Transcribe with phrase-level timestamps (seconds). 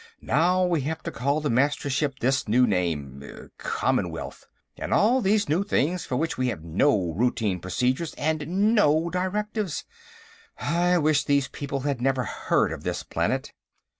[0.23, 4.47] Now we have to call the Mastership this new name, Commonwealth.
[4.75, 9.85] And all these new things, for which we have no routine procedures and no directives.
[10.57, 13.53] I wish these people had never heard of this planet."